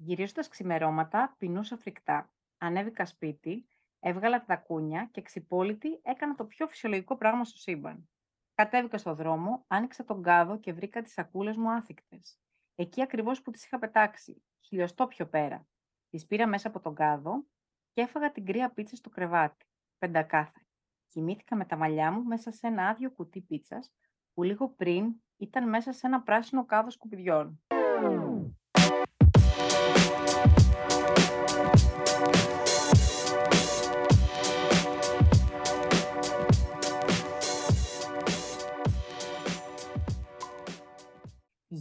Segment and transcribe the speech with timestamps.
[0.00, 2.32] Γυρίζοντας ξημερώματα, πεινούσα φρικτά.
[2.58, 3.68] Ανέβηκα σπίτι,
[4.00, 8.08] έβγαλα τα κούνια και ξυπόλυτη έκανα το πιο φυσιολογικό πράγμα στο σύμπαν.
[8.54, 12.38] Κατέβηκα στο δρόμο, άνοιξα τον κάδο και βρήκα τις σακούλες μου άθικτες.
[12.74, 15.66] Εκεί ακριβώς που τις είχα πετάξει, χιλιοστό πιο πέρα.
[16.08, 17.46] Τις πήρα μέσα από τον κάδο
[17.92, 19.66] και έφαγα την κρύα πίτσα στο κρεβάτι,
[19.98, 20.66] πεντακάθαρη.
[21.06, 23.92] Κοιμήθηκα με τα μαλλιά μου μέσα σε ένα άδειο κουτί πίτσας
[24.34, 27.62] που λίγο πριν ήταν μέσα σε ένα πράσινο κάδο σκουπιδιών.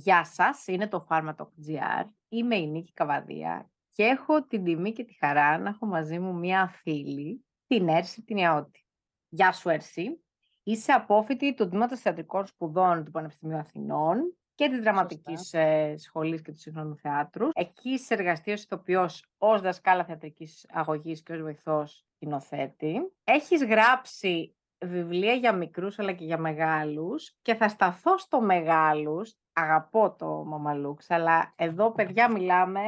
[0.08, 2.06] Γεια σας, είναι το Pharma.gr.
[2.30, 6.34] Είμαι η Νίκη Καβαδία και έχω την τιμή και τη χαρά να έχω μαζί μου
[6.34, 8.86] μία φίλη, την Έρση την Ιαώτη.
[9.30, 10.24] Γεια σου Έρση.
[10.64, 16.52] Είσαι απόφοιτη του Τμήματος Θεατρικών Σπουδών του Πανεπιστημίου Αθηνών και της Δραματικής ε, Σχολής και
[16.52, 17.48] του Σύγχρονου Θεάτρου.
[17.54, 23.14] Εκεί είσαι εργαστή ω ηθοποιός, ως δασκάλα θεατρικής αγωγής και ως βοηθός σκηνοθέτη.
[23.24, 29.36] Έχεις γράψει βιβλία για μικρούς αλλά και για μεγάλους και θα σταθώ στο μεγάλους.
[29.54, 32.82] Αγαπώ το Μαμαλούξ, αλλά εδώ παιδιά μιλάμε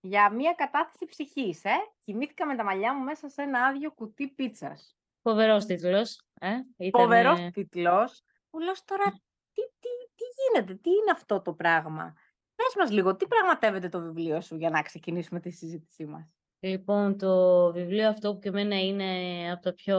[0.00, 1.74] για μια κατάθεση ψυχής, ε.
[2.04, 4.96] Κοιμήθηκα με τα μαλλιά μου μέσα σε ένα άδειο κουτί πίτσας.
[5.22, 6.22] Φοβερός τίτλος.
[6.40, 8.22] Ε; Φοβερός τίτλος.
[8.50, 9.04] Που λέω τώρα,
[9.52, 12.14] τι, τι, τι γίνεται, τι είναι αυτό το πράγμα;
[12.54, 16.37] Πες μας λίγο, τι πραγματεύεται το βιβλίο σου για να ξεκινήσουμε τη συζήτησή μας.
[16.60, 19.04] Λοιπόν, το βιβλίο αυτό που και εμένα είναι
[19.52, 19.98] από τα πιο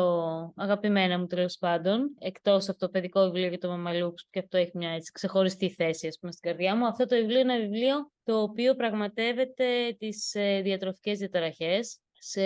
[0.56, 4.58] αγαπημένα μου τέλος πάντων, εκτός από το παιδικό βιβλίο για το Μαμαλούξ, που και αυτό
[4.58, 6.86] έχει μια έτσι, ξεχωριστή θέση ας πούμε, στην καρδιά μου.
[6.86, 12.42] Αυτό το βιβλίο είναι ένα βιβλίο το οποίο πραγματεύεται τις ε, διατροφικές διαταραχές σε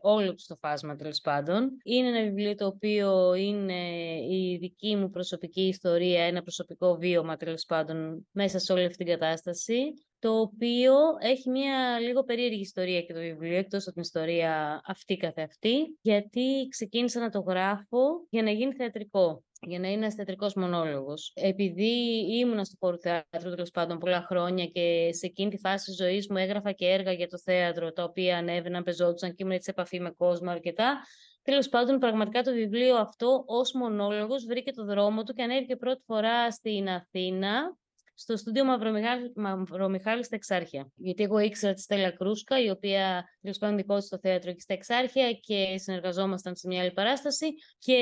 [0.00, 1.70] όλο το φάσμα τέλος πάντων.
[1.82, 3.82] Είναι ένα βιβλίο το οποίο είναι
[4.28, 9.06] η δική μου προσωπική ιστορία, ένα προσωπικό βίωμα τέλος πάντων μέσα σε όλη αυτή την
[9.06, 14.80] κατάσταση το οποίο έχει μια λίγο περίεργη ιστορία και το βιβλίο, εκτός από την ιστορία
[14.84, 20.14] αυτή καθεαυτή, γιατί ξεκίνησα να το γράφω για να γίνει θεατρικό για να είναι ένα
[20.14, 21.32] θεατρικό μονόλογος.
[21.34, 25.96] Επειδή ήμουνα στο χώρο θεάτρου τέλος πάντων πολλά χρόνια και σε εκείνη τη φάση της
[25.96, 29.70] ζωής μου έγραφα και έργα για το θέατρο, τα οποία ανέβαιναν, πεζόντουσαν και ήμουν σε
[29.70, 31.00] επαφή με κόσμο αρκετά.
[31.42, 36.02] Τέλος πάντων, πραγματικά το βιβλίο αυτό ως μονόλογος βρήκε το δρόμο του και ανέβηκε πρώτη
[36.06, 37.76] φορά στην Αθήνα
[38.20, 40.92] στο στούντιο Μαυρομιχάλη, Μαυρομιχάλης στα Εξάρχεια.
[40.94, 44.74] Γιατί εγώ ήξερα τη Στέλλα Κρούσκα, η οποία τέλος πάντων δικό στο θέατρο εκεί στα
[44.74, 47.46] Εξάρχεια και συνεργαζόμασταν σε μια άλλη παράσταση
[47.78, 47.98] και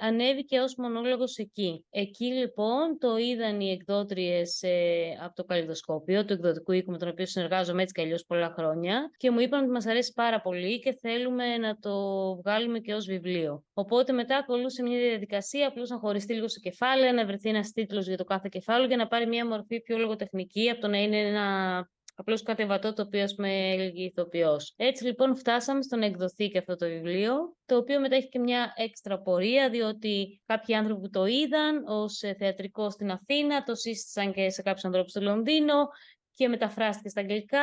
[0.00, 1.84] ανέβηκε ως μονόλογος εκεί.
[1.90, 7.08] Εκεί λοιπόν το είδαν οι εκδότριες ε, από το καλλιδοσκόπιο του εκδοτικού οίκου με τον
[7.08, 10.92] οποίο συνεργάζομαι έτσι κι πολλά χρόνια και μου είπαν ότι μας αρέσει πάρα πολύ και
[11.00, 11.94] θέλουμε να το
[12.36, 13.64] βγάλουμε και ως βιβλίο.
[13.72, 18.06] Οπότε μετά ακολούθησε μια διαδικασία απλώς να χωριστεί λίγο στο κεφάλαιο, να βρεθεί ένας τίτλος
[18.06, 21.18] για το κάθε κεφάλαιο για να πάρει μια μορφή πιο λογοτεχνική από το να είναι
[21.18, 21.88] ένα
[22.18, 24.74] απλώς κατεβατό το οποίο, ας πούμε, έλεγε ηθοποιός.
[24.76, 28.38] Έτσι, λοιπόν, φτάσαμε στο να εκδοθεί και αυτό το βιβλίο, το οποίο μετά έχει και
[28.38, 33.74] μια έξτρα πορεία, διότι κάποιοι άνθρωποι που το είδαν ως ε, θεατρικό στην Αθήνα, το
[33.74, 35.88] σύστησαν και σε κάποιους ανθρώπους στο Λονδίνο,
[36.36, 37.58] και μεταφράστηκε στα αγγλικά,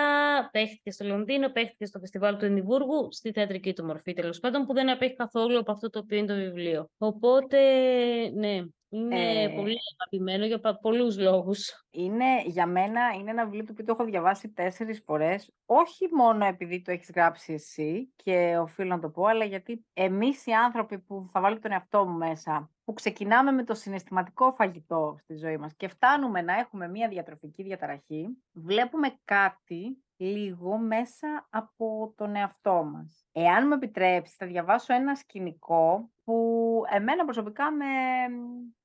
[0.51, 4.73] παίχτηκε στο Λονδίνο, παίχτηκε στο φεστιβάλ του Ενιβούργου, στη θεατρική του μορφή τέλος πάντων, που
[4.73, 6.89] δεν απέχει καθόλου από αυτό το οποίο είναι το βιβλίο.
[6.97, 7.59] Οπότε,
[8.33, 11.85] ναι, είναι ε, πολύ αγαπημένο για πολλούς λόγους.
[11.91, 16.45] Είναι, για μένα είναι ένα βιβλίο το οποίο το έχω διαβάσει τέσσερις φορές, όχι μόνο
[16.45, 20.99] επειδή το έχεις γράψει εσύ και οφείλω να το πω, αλλά γιατί εμείς οι άνθρωποι
[20.99, 25.57] που θα βάλω τον εαυτό μου μέσα, που ξεκινάμε με το συναισθηματικό φαγητό στη ζωή
[25.57, 32.83] μας και φτάνουμε να έχουμε μια διατροφική διαταραχή, βλέπουμε κάτι λίγο μέσα από τον εαυτό
[32.83, 33.25] μας.
[33.31, 37.85] Εάν μου επιτρέψεις, θα διαβάσω ένα σκηνικό που εμένα προσωπικά με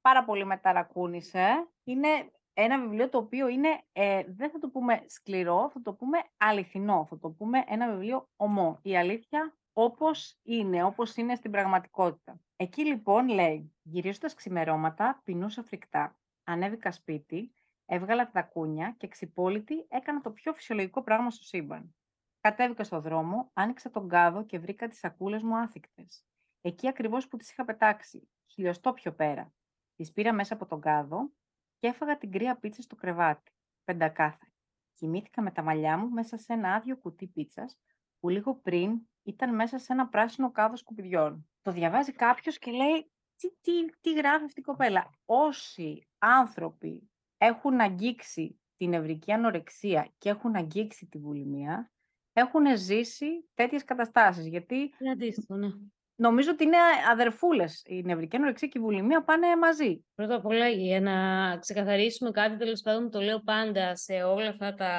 [0.00, 1.68] πάρα πολύ μεταρακούνησε.
[1.84, 2.08] Είναι
[2.52, 7.06] ένα βιβλίο το οποίο είναι, ε, δεν θα το πούμε σκληρό, θα το πούμε αληθινό,
[7.08, 8.78] θα το πούμε ένα βιβλίο ομό.
[8.82, 12.40] Η αλήθεια όπως είναι, όπως είναι στην πραγματικότητα.
[12.56, 16.16] Εκεί λοιπόν λέει, γυρίζοντας ξημερώματα, πεινούσα φρικτά.
[16.44, 17.52] Ανέβηκα σπίτι,
[17.88, 21.94] έβγαλα τα κούνια και ξυπόλυτη έκανα το πιο φυσιολογικό πράγμα στο σύμπαν.
[22.40, 26.24] Κατέβηκα στο δρόμο, άνοιξα τον κάδο και βρήκα τις σακούλες μου άθικτες.
[26.60, 29.52] Εκεί ακριβώς που τις είχα πετάξει, χιλιοστό πιο πέρα.
[29.94, 31.32] Τις πήρα μέσα από τον κάδο
[31.78, 33.52] και έφαγα την κρύα πίτσα στο κρεβάτι,
[33.84, 34.52] πεντακάθαρη.
[34.92, 37.78] Κοιμήθηκα με τα μαλλιά μου μέσα σε ένα άδειο κουτί πίτσας
[38.20, 41.48] που λίγο πριν ήταν μέσα σε ένα πράσινο κάδο σκουπιδιών.
[41.62, 45.10] Το διαβάζει κάποιος και λέει τι, τι, τι γράφει αυτή η κοπέλα.
[45.24, 47.07] Όσοι άνθρωποι
[47.38, 51.90] έχουν αγγίξει την ευρική ανορεξία και έχουν αγγίξει τη βουλημία,
[52.32, 54.46] έχουν ζήσει τέτοιες καταστάσεις.
[54.46, 55.68] Γιατί ναι.
[56.14, 56.76] νομίζω ότι είναι
[57.10, 57.82] αδερφούλες.
[57.86, 60.04] Η νευρική ανορεξία και η βουλημία πάνε μαζί.
[60.14, 64.74] Πρώτα απ' όλα, για να ξεκαθαρίσουμε κάτι, τέλος πάντων, το λέω πάντα σε όλα αυτά
[64.74, 64.92] τα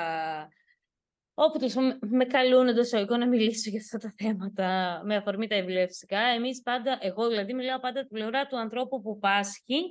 [1.42, 5.56] όπου τους, με καλούν εντός εισαγωγικών να μιλήσω για αυτά τα θέματα με αφορμή τα
[5.56, 6.20] βιβλία φυσικά.
[6.20, 9.82] Εμείς πάντα, εγώ δηλαδή μιλάω πάντα την πλευρά του ανθρώπου που πάσχει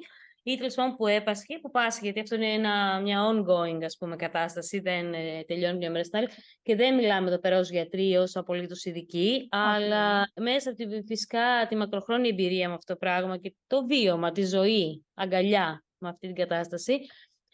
[0.42, 4.16] ή τέλος πάντων που έπασχε, που πάσχει, γιατί αυτό είναι ένα, μια ongoing ας πούμε,
[4.16, 6.28] κατάσταση, δεν ε, τελειώνει μια μέρα στην άλλη.
[6.62, 11.66] Και δεν μιλάμε εδώ πέρα ως γιατροί, ως απολύτως ειδικοί, αλλά μέσα από τη, φυσικά
[11.68, 16.26] τη μακροχρόνια εμπειρία με αυτό το πράγμα και το βίωμα, τη ζωή, αγκαλιά με αυτή
[16.26, 16.98] την κατάσταση,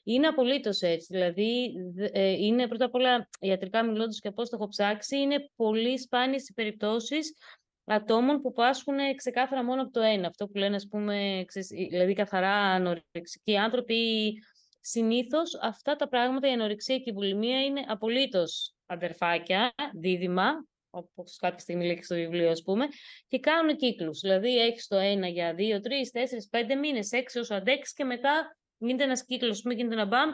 [0.05, 1.07] είναι απολύτως έτσι.
[1.11, 1.73] Δηλαδή,
[2.13, 6.49] ε, είναι πρώτα απ' όλα ιατρικά μιλώντας και πώς το έχω ψάξει, είναι πολύ σπάνιες
[6.49, 7.37] οι περιπτώσεις
[7.85, 10.29] ατόμων που πάσχουν ξεκάθαρα μόνο από το ένα.
[10.29, 11.45] Αυτό που λένε, ας πούμε,
[11.89, 14.33] δηλαδή καθαρά ανορεξικοί άνθρωποι.
[14.81, 21.59] Συνήθως αυτά τα πράγματα, η ανορεξία και η βουλημία είναι απολύτως αδερφάκια, δίδυμα, όπως κάποια
[21.59, 22.87] στιγμή λέει και στο βιβλίο, ας πούμε,
[23.29, 24.21] και κάνουν κύκλους.
[24.21, 28.57] Δηλαδή, έχεις το ένα για δύο, τρεις, τέσσερις, πέντε μήνες, έξι όσο αντέξει και μετά
[28.79, 30.31] γίνεται ένας κύκλος, πούμε, γίνεται ένα μπαμ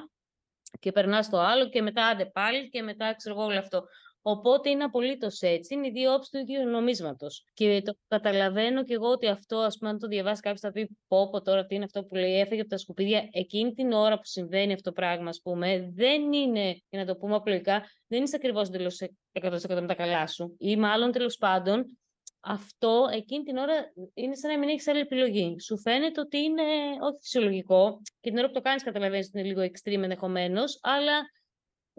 [0.79, 3.85] και περνάς στο άλλο και μετά άντε πάλι και μετά ξέρω εγώ όλο αυτό.
[4.22, 5.75] Οπότε είναι απολύτως έτσι.
[5.75, 7.44] Είναι οι δύο όψει του ίδιου νομίσματος.
[7.55, 10.99] Και το καταλαβαίνω και εγώ ότι αυτό, ας πούμε, αν το διαβάσει κάποιος, θα πει:
[11.08, 13.28] Πω, πω τώρα τι είναι αυτό που λέει, έφεγε από τα σκουπίδια.
[13.31, 17.17] Εκείνη την ώρα που συμβαίνει αυτό το πράγμα, ας πούμε, δεν είναι, για να το
[17.17, 18.99] πούμε απλοϊκά, δεν είσαι ακριβώς εντελώς
[19.32, 20.56] 100% με τα καλά σου.
[20.58, 21.99] Ή μάλλον τέλος πάντων,
[22.40, 23.75] αυτό εκείνη την ώρα
[24.14, 25.56] είναι σαν να μην έχεις άλλη επιλογή.
[25.61, 26.62] Σου φαίνεται ότι είναι
[27.00, 31.20] όχι φυσιολογικό και την ώρα που το κάνεις, καταλαβαίνεις ότι είναι λίγο extreme ενδεχομένως, αλλά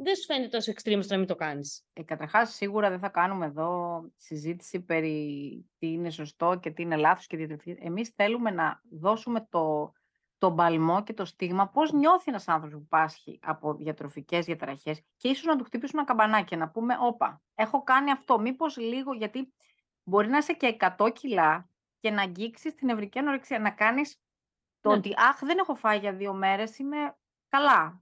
[0.03, 1.85] δεν σου φαίνεται τόσο extreme να μην το κάνεις.
[1.93, 6.95] Ε, Καταρχάς, σίγουρα δεν θα κάνουμε εδώ συζήτηση περί τι είναι σωστό και τι είναι
[6.95, 7.77] λάθος και διατροφή.
[7.79, 9.93] Εμείς θέλουμε να δώσουμε το,
[10.37, 15.27] το μπαλμό και το στίγμα πώς νιώθει ένας άνθρωπος που πάσχει από διατροφικές διαταραχές και
[15.27, 18.39] ίσως να του χτυπήσουμε ένα καμπανάκι να πούμε: Όπα, έχω κάνει αυτό.
[18.39, 19.53] Μήπως λίγο, γιατί
[20.03, 21.69] μπορεί να είσαι και 100 κιλά
[21.99, 23.59] και να αγγίξεις την ευρική ανορεξία.
[23.59, 24.21] Να κάνεις
[24.81, 24.95] το ναι.
[24.95, 27.15] ότι, Αχ, δεν έχω φάει για δύο μέρες, είμαι
[27.47, 28.01] καλά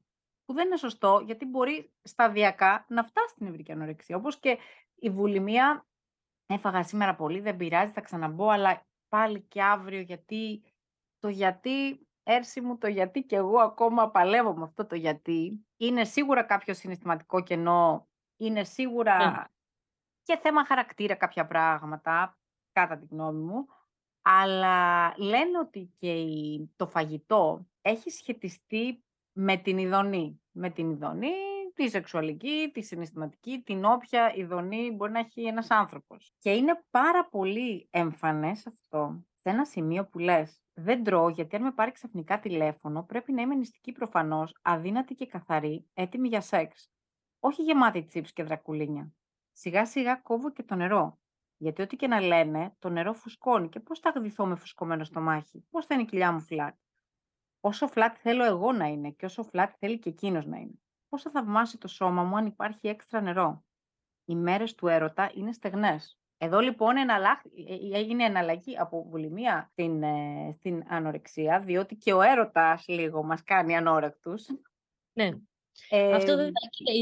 [0.50, 4.16] που δεν είναι σωστό, γιατί μπορεί σταδιακά να φτάσει στην ευρική ανορεξία.
[4.16, 4.58] Όπως και
[4.96, 5.88] η βουλημία,
[6.46, 10.64] έφαγα σήμερα πολύ, δεν πειράζει, θα ξαναμπω, αλλά πάλι και αύριο, γιατί
[11.20, 16.04] το γιατί, έρση μου το γιατί και εγώ ακόμα παλεύω με αυτό το γιατί, είναι
[16.04, 18.08] σίγουρα κάποιο συναισθηματικό κενό,
[18.38, 19.44] είναι σίγουρα ναι.
[20.24, 22.38] και θέμα χαρακτήρα κάποια πράγματα,
[22.72, 23.66] κατά τη γνώμη μου,
[24.22, 26.14] αλλά λένε ότι και
[26.76, 30.42] το φαγητό έχει σχετιστεί με την ειδονή.
[30.52, 31.32] Με την ειδονή,
[31.74, 36.34] τη σεξουαλική, τη συναισθηματική, την όποια ειδονή μπορεί να έχει ένας άνθρωπος.
[36.38, 41.62] Και είναι πάρα πολύ εμφανές αυτό σε ένα σημείο που λες δεν τρώω γιατί αν
[41.62, 46.92] με πάρει ξαφνικά τηλέφωνο πρέπει να είμαι νηστική προφανώς, αδύνατη και καθαρή, έτοιμη για σεξ.
[47.40, 49.14] Όχι γεμάτη τσίπς και δρακουλίνια.
[49.52, 51.20] Σιγά σιγά κόβω και το νερό.
[51.58, 53.70] Γιατί ό,τι και να λένε, το νερό φουσκώνει.
[53.70, 56.89] Και πώς θα γδυθώ με φουσκωμένο στομάχι, πώς θα είναι η κοιλιά μου φλάτη
[57.60, 60.80] όσο φλάτη θέλω εγώ να είναι και όσο φλάτη θέλει και εκείνος να είναι.
[61.10, 63.64] Πώς θα θαυμάσει το σώμα μου αν υπάρχει έξτρα νερό;
[64.26, 66.20] Οι μέρες του έρωτα είναι στεγνές.
[66.42, 72.22] Εδώ λοιπόν ε, ε, έγινε εναλλαγή από βουλημία στην, ε, στην ανορεξία, διότι και ο
[72.22, 74.46] έρωτας λίγο μας κάνει ανόρεκτους.
[75.14, 75.30] Ναι.
[75.90, 76.52] Ε, Αυτό δεν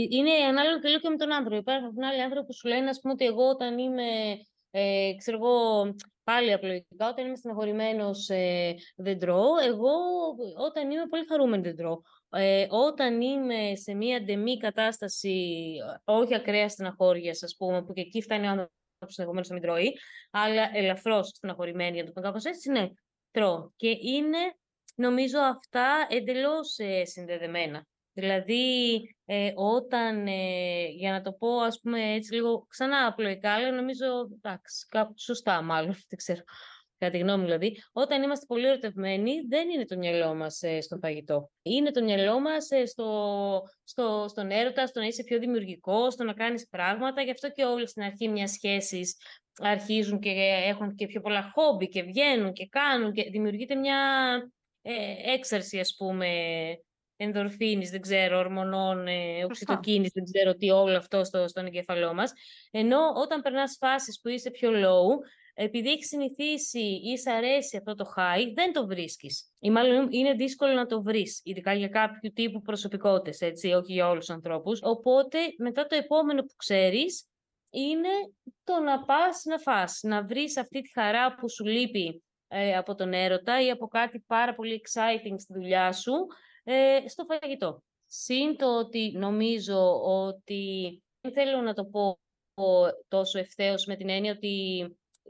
[0.09, 1.57] είναι ανάλογο και λίγο και με τον άνθρωπο.
[1.57, 4.03] Υπάρχουν άλλοι άνθρωποι που σου λένε, ας πούμε, ότι εγώ όταν είμαι,
[4.79, 9.57] ε, ξέρω εγώ, πάλι απλοϊκά, όταν είμαι στεναχωρημένο ε, δεν τρώω.
[9.65, 9.91] Εγώ
[10.57, 12.01] όταν είμαι πολύ χαρούμενη δεν τρώω.
[12.29, 15.65] Ε, όταν είμαι σε μια ντεμή κατάσταση,
[16.03, 19.93] όχι ακραία στεναχώριας, ας πούμε, που και εκεί φτάνει ο άνθρωπος ενδεχομένω να μην τρώει,
[20.31, 22.89] αλλά ελαφρώς στεναχωρημένη, για το πω κάπως έτσι, ναι,
[23.31, 23.71] τρώω.
[23.75, 24.37] Και είναι,
[24.95, 27.85] νομίζω, αυτά εντελώς ε, συνδεδεμένα.
[28.19, 28.95] Δηλαδή,
[29.25, 34.05] ε, όταν, ε, για να το πω, ας πούμε, έτσι λίγο ξανά απλοϊκά, αλλά νομίζω,
[34.35, 36.41] εντάξει, σωστά μάλλον, δεν ξέρω,
[36.97, 40.97] κατά τη γνώμη δηλαδή, όταν είμαστε πολύ ερωτευμένοι, δεν είναι το μυαλό μας ε, στο
[40.97, 41.49] φαγητό.
[41.61, 46.23] Είναι το μυαλό μας ε, στο, στο, στον έρωτα, στο να είσαι πιο δημιουργικός, στο
[46.23, 49.15] να κάνεις πράγματα, γι' αυτό και όλοι στην αρχή μιας σχέσης
[49.59, 50.29] αρχίζουν και
[50.67, 53.99] έχουν και πιο πολλά χόμπι και βγαίνουν και κάνουν και δημιουργείται μια
[54.81, 56.27] ε, έξαρση, ας πούμε,
[57.17, 62.33] ενδορφίνης, δεν ξέρω, ορμονών, ε, οξυτοκίνης, δεν ξέρω τι, όλο αυτό στο, στον εγκεφαλό μας.
[62.71, 65.19] Ενώ όταν περνάς φάσεις που είσαι πιο low,
[65.53, 69.51] επειδή έχεις συνηθίσει ή σ' αρέσει αυτό το high, δεν το βρίσκεις.
[69.59, 74.09] Ή μάλλον είναι δύσκολο να το βρεις, ειδικά για κάποιου τύπου προσωπικότητες, έτσι, όχι για
[74.09, 74.79] όλους τους ανθρώπους.
[74.83, 77.27] Οπότε, μετά το επόμενο που ξέρεις,
[77.69, 78.09] είναι
[78.63, 82.95] το να πας να φας, να βρεις αυτή τη χαρά που σου λείπει ε, από
[82.95, 86.13] τον έρωτα ή από κάτι πάρα πολύ exciting στη δουλειά σου,
[86.69, 87.83] ε, στο φαγητό.
[88.05, 92.19] Συν το ότι νομίζω ότι δεν θέλω να το πω
[93.07, 94.81] τόσο ευθέως με την έννοια ότι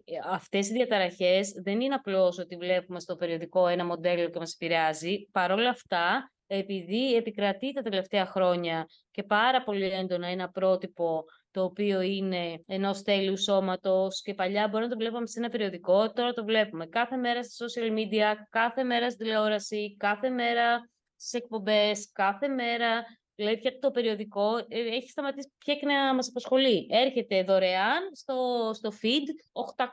[0.05, 4.53] ε, αυτές οι διαταραχές δεν είναι απλώς ότι βλέπουμε στο περιοδικό ένα μοντέλο και μας
[4.53, 5.27] επηρεάζει.
[5.31, 11.63] Παρ' όλα αυτά, επειδή επικρατεί τα τελευταία χρόνια και πάρα πολύ έντονα ένα πρότυπο το
[11.63, 16.33] οποίο είναι ενός τέλειου σώματος και παλιά μπορεί να το βλέπαμε σε ένα περιοδικό, τώρα
[16.33, 22.11] το βλέπουμε κάθε μέρα στα social media, κάθε μέρα στη τηλεόραση, κάθε μέρα στι εκπομπές,
[22.11, 23.03] κάθε μέρα.
[23.35, 26.87] Δηλαδή πια το περιοδικό ε, έχει σταματήσει πια και να μας απασχολεί.
[26.89, 29.85] Έρχεται δωρεάν στο, στο feed 800.000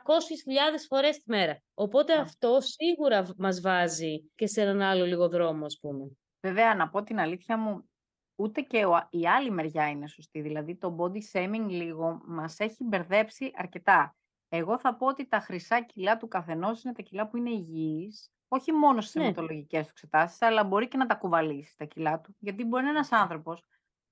[0.87, 1.61] φορές τη μέρα.
[1.73, 6.11] Οπότε αυτό σίγουρα μας βάζει και σε έναν άλλο λίγο δρόμο, ας πούμε.
[6.41, 7.89] Βέβαια, να πω την αλήθεια μου,
[8.35, 8.77] ούτε και
[9.09, 10.41] η άλλη μεριά είναι σωστή.
[10.41, 14.15] Δηλαδή, το body shaming λίγο μας έχει μπερδέψει αρκετά.
[14.49, 18.31] Εγώ θα πω ότι τα χρυσά κιλά του καθενός είναι τα κιλά που είναι υγιείς,
[18.47, 19.23] όχι μόνο στις ναι.
[19.23, 22.35] αιματολογικές του εξετάσεις, αλλά μπορεί και να τα κουβαλήσεις τα κιλά του.
[22.39, 23.63] Γιατί μπορεί ένας άνθρωπος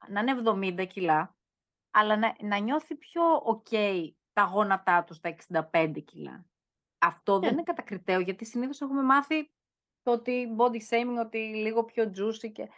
[0.08, 1.36] να είναι 70 κιλά,
[1.92, 5.36] αλλά να, να νιώθει πιο OK τα γόνατά του στα
[5.72, 6.46] 65 κιλά.
[6.98, 7.54] Αυτό δεν ναι.
[7.54, 9.52] είναι κατακριτέο, γιατί συνήθως έχουμε μάθει
[10.02, 12.70] το ότι body shaming, ότι λίγο πιο juicy και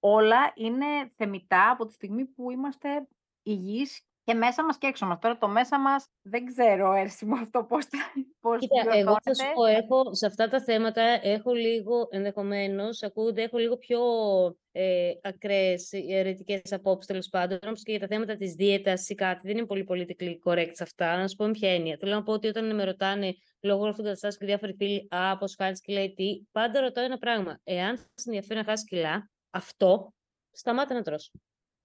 [0.00, 3.08] όλα είναι θεμητά από τη στιγμή που είμαστε
[3.42, 5.18] υγιείς και μέσα μας και έξω μας.
[5.18, 7.84] Τώρα το μέσα μας δεν ξέρω έρσιμο αυτό πώς,
[8.40, 13.42] πώς Κοίτα, εγώ θα σου πω, έχω, σε αυτά τα θέματα έχω λίγο, ενδεχομένως, ακούγονται,
[13.42, 14.00] έχω λίγο πιο
[14.72, 19.40] ε, ακραίες αιρετικές απόψεις τέλος πάντων, όμως και για τα θέματα της δίαιτας ή κάτι,
[19.46, 21.16] δεν είναι πολύ politically correct σε αυτά.
[21.16, 21.96] Να σου πω με ποια έννοια.
[22.00, 25.38] Θέλω να πω ότι όταν με ρωτάνε λόγω αυτού του καταστάσεων και διάφοροι φίλοι, Α,
[25.38, 27.60] πώς χάνεις κιλά ή τι, πάντα ρωτάω ένα πράγμα.
[27.64, 30.12] Εάν σε ενδιαφέρει να χάσεις κιλά, αυτό
[30.50, 31.30] σταμάτα να τρως.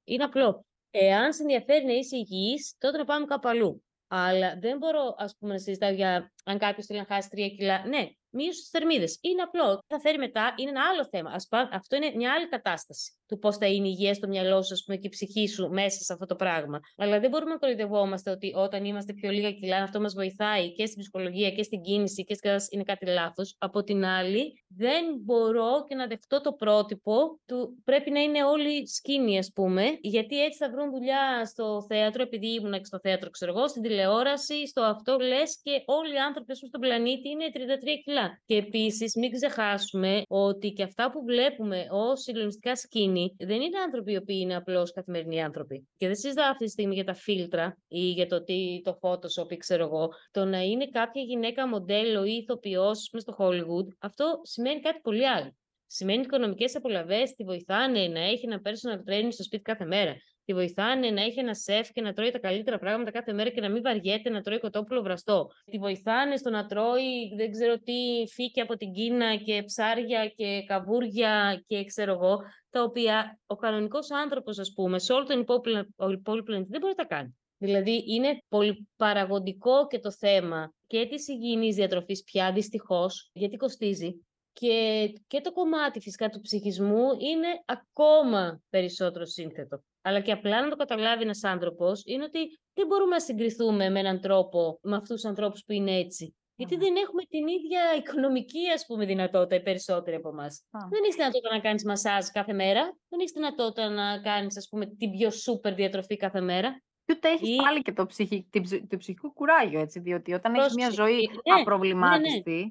[0.04, 0.66] Είναι απλό.
[0.96, 3.84] Εάν σε ενδιαφέρει να είσαι υγιής, τότε να πάμε κάπου αλλού.
[4.08, 7.88] Αλλά δεν μπορώ, ας πούμε, να συζητάω για αν κάποιος θέλει να χάσει τρία κιλά.
[7.88, 9.20] Ναι, μείωση στι θερμίδες.
[9.22, 9.80] Είναι απλό.
[9.88, 11.32] Θα φέρει μετά, είναι ένα άλλο θέμα.
[11.32, 11.70] Ας πά...
[11.72, 15.08] Αυτό είναι μια άλλη κατάσταση του πώς θα είναι υγιέ στο μυαλό σου πούμε, και
[15.08, 16.80] η ψυχή σου μέσα σε αυτό το πράγμα.
[16.98, 20.86] Αλλά δεν μπορούμε να κοροϊδευόμαστε ότι όταν είμαστε πιο λίγα κιλά, αυτό μας βοηθάει και
[20.86, 23.56] στην ψυχολογία και στην κίνηση και στην είναι κάτι λάθος.
[23.58, 28.88] Από την άλλη, δεν μπορώ και να δεχτώ το πρότυπο του πρέπει να είναι όλοι
[28.88, 33.30] σκήνοι, ας πούμε, γιατί έτσι θα βρουν δουλειά στο θέατρο, επειδή ήμουν και στο θέατρο,
[33.30, 37.58] ξέρω εγώ, στην τηλεόραση, στο αυτό λες και όλοι οι άνθρωποι στον πλανήτη είναι 33
[38.04, 38.42] κιλά.
[38.46, 44.12] Και επίσης, μην ξεχάσουμε ότι και αυτά που βλέπουμε ως συγκλονιστικά σκήνη δεν είναι άνθρωποι
[44.12, 45.88] οι οποίοι είναι απλώς καθημερινοί άνθρωποι.
[45.98, 49.52] Και δεν συζητάω αυτή τη στιγμή για τα φίλτρα ή για το τι το Photoshop
[49.52, 50.10] ή ξέρω εγώ.
[50.32, 55.56] Το να είναι κάποια γυναίκα μοντέλο ή ηθοποιός στο Hollywood, αυτό σημαίνει κάτι πολύ άλλο.
[55.86, 60.54] Σημαίνει οικονομικές απολαυές, τη βοηθάνε να έχει ένα personal training στο σπίτι κάθε μέρα τη
[60.54, 63.70] βοηθάνε να έχει ένα σεφ και να τρώει τα καλύτερα πράγματα κάθε μέρα και να
[63.70, 65.50] μην βαριέται να τρώει κοτόπουλο βραστό.
[65.66, 70.64] Τη βοηθάνε στο να τρώει δεν ξέρω τι φύκια από την Κίνα και ψάρια και
[70.68, 76.44] καβούρια και ξέρω εγώ, τα οποία ο κανονικός άνθρωπος, ας πούμε, σε όλο τον υπόλοιπο
[76.44, 77.38] πλανήτη δεν μπορεί να τα κάνει.
[77.58, 84.26] Δηλαδή είναι πολύ παραγωγικό και το θέμα και της υγιεινής διατροφής πια δυστυχώς, γιατί κοστίζει
[84.54, 89.84] και, και το κομμάτι φυσικά του ψυχισμού είναι ακόμα περισσότερο σύνθετο.
[90.06, 94.00] Αλλά και απλά να το καταλάβει ένας άνθρωπος είναι ότι δεν μπορούμε να συγκριθούμε με
[94.00, 96.36] έναν τρόπο με αυτούς τους ανθρώπους που είναι έτσι.
[96.56, 100.64] Γιατί δεν έχουμε την ίδια οικονομική ας πούμε, δυνατότητα οι περισσότεροι από εμάς.
[100.90, 102.98] Δεν έχεις δυνατότητα να κάνεις μασάζ κάθε μέρα.
[103.10, 106.82] Δεν έχεις δυνατότητα να κάνεις την πιο σούπερ διατροφή κάθε μέρα.
[107.06, 108.50] Και ούτε έχεις πάλι και το, ψυχι...
[108.90, 110.00] το ψυχικό κουράγιο, έτσι.
[110.00, 112.52] Διότι όταν έχεις μια ζωή ναι, απροβλημάτιστη.
[112.52, 112.70] Ναι, ναι.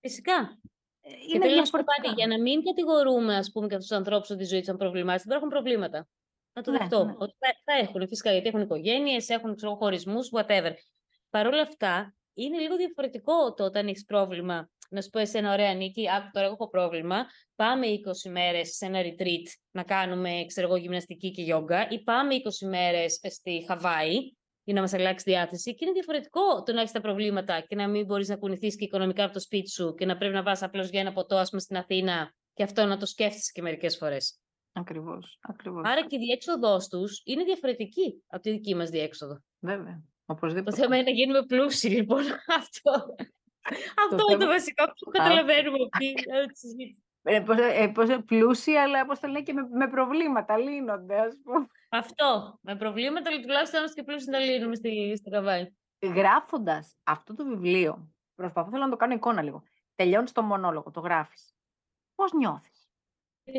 [0.00, 0.58] Φυσικά.
[1.00, 4.30] Ε, είναι και θέλω να για να μην κατηγορούμε ας πούμε, και αυτούς τους ανθρώπους
[4.30, 6.08] ότι η ζωή τους είναι προβλημάτιστη, δεν έχουν προβλήματα.
[6.52, 7.04] Να το ναι, δεχτώ.
[7.04, 7.14] Ναι.
[7.18, 10.72] Ότι θα, έχουν φυσικά, γιατί έχουν οικογένειες, έχουν χωρισμούς, whatever.
[11.30, 14.70] Παρ' όλα αυτά, είναι λίγο διαφορετικό το όταν έχεις πρόβλημα.
[14.90, 17.26] Να σου πω εσένα, ωραία Νίκη, άκου τώρα έχω πρόβλημα.
[17.54, 22.34] Πάμε 20 μέρες σε ένα retreat να κάνουμε, ξέρω εγώ, γυμναστική και γιόγκα, ή πάμε
[22.34, 24.14] 20 μέρες στη Χαβάη
[24.64, 25.74] για να μας αλλάξει διάθεση.
[25.74, 28.84] Και είναι διαφορετικό το να έχεις τα προβλήματα και να μην μπορείς να κουνηθείς και
[28.84, 31.48] οικονομικά από το σπίτι σου και να πρέπει να βάζεις απλώς για ένα ποτό, ας
[31.50, 34.40] πούμε, στην Αθήνα και αυτό να το σκέφτεσαι και μερικές φορές.
[34.72, 35.38] Ακριβώς.
[35.40, 35.82] Ακριβώς.
[35.84, 39.42] Άρα και η διέξοδός τους είναι διαφορετική από τη δική μας διέξοδο.
[39.58, 40.02] Βέβαια.
[40.26, 40.70] Οπωσδήποτε.
[40.70, 42.22] Το θέμα είναι να γίνουμε πλούσιοι, λοιπόν.
[42.60, 43.14] Αυτό.
[44.10, 45.78] Αυτό είναι το βασικό που καταλαβαίνουμε
[47.22, 51.38] ε, πώς, ε, πώς, πλούσιοι, αλλά πώς το λέει και με, με προβλήματα, λύνονται, ας
[51.42, 51.66] πούμε.
[51.88, 55.72] Αυτό, με προβλήματα, αλλά τουλάχιστον είμαστε και πλούσιοι να λύνουμε στη, στη Καβάη.
[56.02, 59.62] Γράφοντας αυτό το βιβλίο, προσπαθώ θέλω να το κάνω εικόνα λίγο,
[59.94, 61.54] τελειώνεις το μονόλογο, το γράφεις.
[62.14, 62.79] Πώς νιώθεις; είναι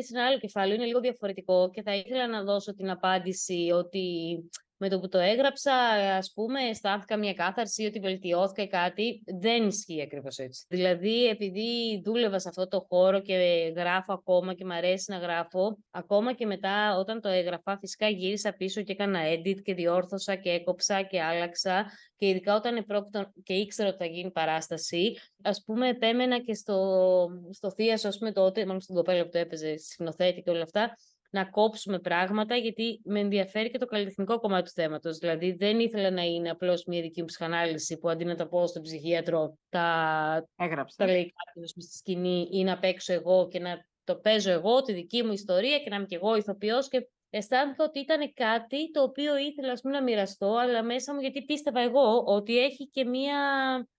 [0.00, 4.36] σε ένα άλλο κεφάλαιο, είναι λίγο διαφορετικό και θα ήθελα να δώσω την απάντηση ότι
[4.82, 5.74] με το που το έγραψα,
[6.16, 9.22] ας πούμε, αισθάνθηκα μια κάθαρση ότι βελτιώθηκα κάτι.
[9.40, 10.64] Δεν ισχύει ακριβώς έτσι.
[10.68, 13.34] Δηλαδή, επειδή δούλευα σε αυτό το χώρο και
[13.76, 18.52] γράφω ακόμα και μου αρέσει να γράφω, ακόμα και μετά όταν το έγραφα, φυσικά γύρισα
[18.52, 21.90] πίσω και έκανα edit και διόρθωσα και έκοψα και άλλαξα.
[22.16, 27.28] Και ειδικά όταν επρόκειτο και ήξερα ότι θα γίνει παράσταση, ας πούμε, επέμενα και στο,
[27.50, 30.96] στο θείασο, ας πούμε, τότε, μάλλον στην κοπέλα που το έπαιζε, σκηνοθέτη και όλα αυτά,
[31.32, 35.18] να κόψουμε πράγματα, γιατί με ενδιαφέρει και το καλλιτεχνικό κομμάτι του θέματος.
[35.18, 38.66] Δηλαδή, δεν ήθελα να είναι απλώς μια δική μου ψυχανάλυση που αντί να τα πω
[38.66, 40.96] στον ψυχίατρο, τα, Έγραψα.
[40.96, 44.92] τα λέει κάποιος στη σκηνή ή να παίξω εγώ και να το παίζω εγώ, τη
[44.92, 46.88] δική μου ιστορία και να είμαι κι εγώ ηθοποιός.
[46.88, 51.44] Και αισθάνθηκα ότι ήταν κάτι το οποίο ήθελα πούμε, να μοιραστώ, αλλά μέσα μου γιατί
[51.44, 53.36] πίστευα εγώ ότι έχει και μία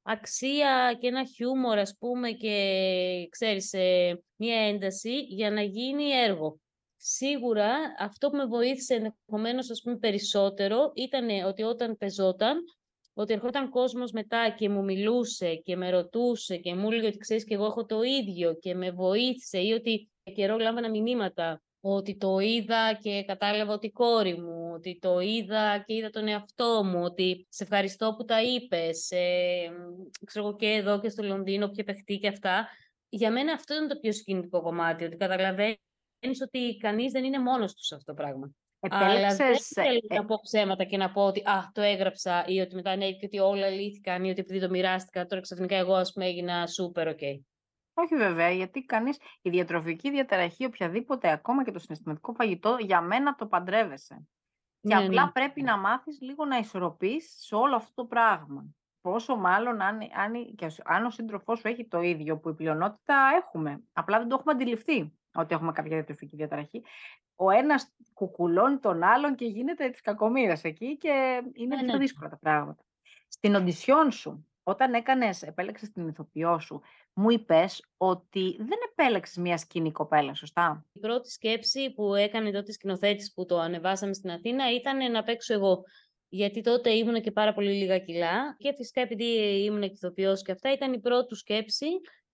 [0.02, 6.62] αξία και ένα χιούμορ, ας πούμε, και ξέρεις, ε, μία ένταση για να γίνει έργο.
[7.06, 12.58] Σίγουρα αυτό που με βοήθησε ενδεχομένως ας πούμε περισσότερο ήταν ότι όταν πεζόταν,
[13.14, 17.44] ότι ερχόταν κόσμος μετά και μου μιλούσε και με ρωτούσε και μου έλεγε ότι ξέρεις
[17.44, 22.40] και εγώ έχω το ίδιο και με βοήθησε ή ότι καιρό λάμβανα μηνύματα ότι το
[22.40, 27.04] είδα και κατάλαβα ότι η κόρη μου, ότι το είδα και είδα τον εαυτό μου,
[27.04, 29.72] ότι σε ευχαριστώ που τα είπες, ε,
[30.26, 32.68] ξέρω και εδώ και στο Λονδίνο, ποιο παιχτεί και αυτά.
[33.10, 35.78] Για μένα αυτό είναι το πιο συγκινητικό κομμάτι, ότι καταλαβαίνει
[36.44, 38.52] ότι κανείς δεν είναι μόνος τους σε αυτό το πράγμα.
[38.90, 40.16] Αλλά δεν θέλω ε...
[40.16, 43.40] να πω ψέματα και να πω ότι α, το έγραψα ή ότι μετά ανέβηκε ότι
[43.40, 47.40] όλα λύθηκαν ή ότι επειδή το μοιράστηκα τώρα ξαφνικά εγώ ας πούμε έγινα super ok.
[47.94, 53.36] Όχι βέβαια, γιατί κανείς, η διατροφική διαταραχή, οποιαδήποτε, ακόμα και το συναισθηματικό φαγητό, για μένα
[53.36, 54.28] το παντρεύεσαι.
[54.82, 55.32] Και ναι, απλά ναι.
[55.32, 58.66] πρέπει να μάθεις λίγο να ισορροπείς σε όλο αυτό το πράγμα.
[59.02, 63.30] Πόσο μάλλον αν, αν, και αν ο σύντροφός σου έχει το ίδιο που η πλειονότητα
[63.44, 63.84] έχουμε.
[63.94, 66.84] Απλά δεν το έχουμε αντιληφθεί ότι έχουμε κάποια διατροφική διαταραχή.
[67.36, 72.00] Ο ένας κουκουλώνει τον άλλον και γίνεται της κακομήρας εκεί και είναι ναι, πιο ναι.
[72.00, 72.84] δύσκολα τα πράγματα.
[73.28, 76.82] Στην οντισιόν σου, όταν έκανες, επέλεξες την ηθοποιό σου,
[77.14, 82.72] μου είπες ότι δεν επέλεξες μια σκηνή κοπέλα, σωστά; Η πρώτη σκέψη που έκανε τότε
[82.72, 85.84] σκηνοθέτης που το ανεβάσαμε στην Αθήνα ήταν να παίξω εγώ.
[86.30, 89.26] Γιατί τότε ήμουν και πάρα πολύ λίγα κιλά και φυσικά επειδή
[89.64, 91.88] ήμουν ηθοποιός και αυτά ήταν η πρώτη σκέψη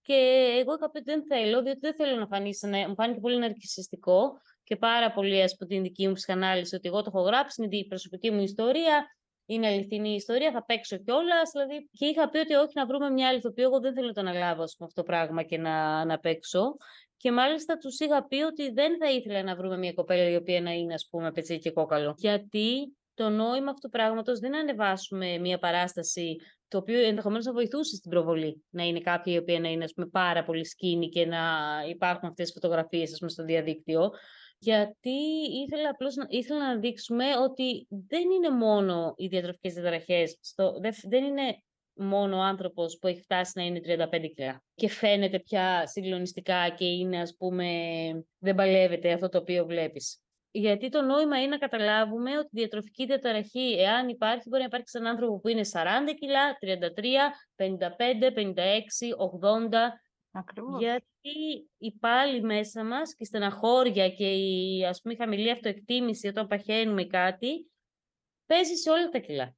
[0.09, 2.51] και εγώ είχα πει ότι δεν θέλω, διότι δεν θέλω να φανεί,
[2.87, 7.11] μου φάνηκε πολύ ναρκισιστικό και πάρα πολύ από την δική μου ψυχανάλυση ότι εγώ το
[7.13, 11.51] έχω γράψει, είναι η προσωπική μου ιστορία, είναι αληθινή η ιστορία, θα παίξω κιόλας.
[11.51, 13.63] Δηλαδή, και είχα πει ότι όχι να βρούμε μια άλλη ηθοποιό.
[13.63, 16.77] Εγώ δεν θέλω το αναλάβω αυτό το πράγμα και να, να παίξω.
[17.17, 20.61] Και μάλιστα τους είχα πει ότι δεν θα ήθελα να βρούμε μια κοπέλα η οποία
[20.61, 22.15] να είναι, ας πούμε, πετσί και κόκαλο.
[22.17, 26.35] Γιατί το νόημα αυτού του πράγματος δεν ανεβάσουμε μια παράσταση
[26.69, 28.63] το οποίο ενδεχομένως θα βοηθούσε στην προβολή.
[28.69, 31.39] Να είναι κάποια η οποία να είναι ας πούμε, πάρα πολύ σκήνη και να
[31.89, 34.11] υπάρχουν αυτές τις φωτογραφίες στο διαδίκτυο
[34.59, 35.17] γιατί
[35.65, 40.73] ήθελα απλώς να, ήθελα να δείξουμε ότι δεν είναι μόνο οι διατροφικές διαταραχές, στο,
[41.09, 45.87] δεν είναι μόνο ο άνθρωπος που έχει φτάσει να είναι 35 κιλά και φαίνεται πια
[45.87, 47.65] συγκλονιστικά και είναι ας πούμε
[48.37, 50.21] δεν παλεύεται αυτό το οποίο βλέπεις.
[50.51, 54.91] Γιατί το νόημα είναι να καταλάβουμε ότι η διατροφική διαταραχή, εάν υπάρχει, μπορεί να υπάρξει
[54.91, 55.85] σε έναν άνθρωπο που είναι 40
[56.19, 59.77] κιλά, 33, 55, 56, 80,
[60.31, 60.79] Ακριβώς.
[60.79, 66.47] Γιατί η πάλι μέσα μας και η στεναχώρια και η ας πούμε, χαμηλή αυτοεκτίμηση όταν
[66.47, 67.71] παχαίνουμε κάτι,
[68.45, 69.55] παίζει σε όλα τα κιλά.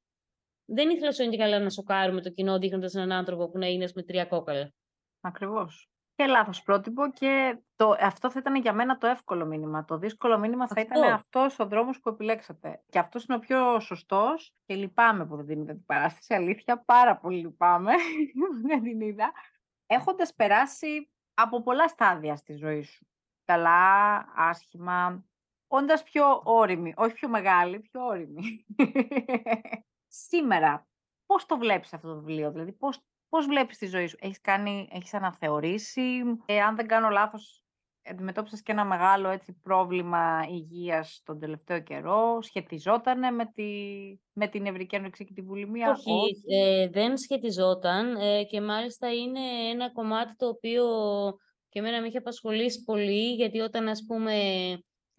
[0.64, 3.88] Δεν ήθελα σου και καλά να σοκάρουμε το κοινό δείχνοντας έναν άνθρωπο που να είναι
[3.94, 4.72] με τρία κόκαλα.
[5.20, 5.88] Ακριβώς.
[6.14, 9.84] Και λάθος πρότυπο και το, αυτό θα ήταν για μένα το εύκολο μήνυμα.
[9.84, 10.98] Το δύσκολο μήνυμα θα αυτό.
[10.98, 12.82] ήταν αυτός ο δρόμος που επιλέξατε.
[12.88, 16.34] Και αυτός είναι ο πιο σωστός και λυπάμαι που δεν την είδα την παράσταση.
[16.34, 17.92] Αλήθεια, πάρα πολύ λυπάμαι
[18.38, 19.32] που δεν την είδα
[19.86, 23.06] έχοντας περάσει από πολλά στάδια στη ζωή σου.
[23.44, 25.24] Καλά, άσχημα,
[25.66, 28.66] όντας πιο όρημη, όχι πιο μεγάλη, πιο όρημη.
[30.26, 30.86] Σήμερα,
[31.26, 33.00] πώς το βλέπεις αυτό το βιβλίο, δηλαδή πώς,
[33.32, 34.16] πώς βλέπεις τη ζωή σου.
[34.20, 37.62] Έχεις, κάνει, έχεις αναθεωρήσει, ε, αν δεν κάνω λάθος,
[38.04, 42.38] αντιμετώπισες και ένα μεγάλο έτσι, πρόβλημα υγείας τον τελευταίο καιρό.
[42.42, 43.72] Σχετιζόταν με, τη,
[44.32, 49.40] με την νευρική ανορεξία και τη βουλημία; Όχι, Ε, δεν σχετιζόταν ε, και μάλιστα είναι
[49.70, 50.84] ένα κομμάτι το οποίο
[51.68, 54.34] και εμένα με είχε απασχολήσει πολύ γιατί όταν ας πούμε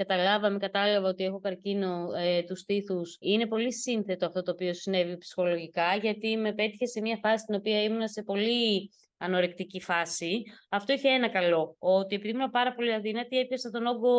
[0.06, 3.18] καταλάβαμε, κατάλαβα ότι έχω καρκίνο ε, τους στήθους.
[3.20, 7.56] Είναι πολύ σύνθετο αυτό το οποίο συνέβη ψυχολογικά, γιατί με πέτυχε σε μια φάση στην
[7.56, 10.44] οποία ήμουν σε πολύ ανορεκτική φάση.
[10.70, 14.14] Αυτό είχε ένα καλό, ότι επειδή ήμουν πάρα πολύ αδύνατη, έπιασα τον όγκο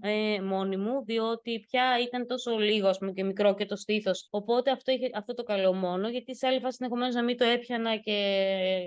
[0.00, 4.28] ε, μόνη μου, διότι πια ήταν τόσο λίγο πούμε, και μικρό και το στήθος.
[4.30, 7.44] Οπότε αυτό είχε αυτό το καλό μόνο, γιατί σε άλλη φάση ενδεχομένω να μην το
[7.44, 8.16] έπιανα και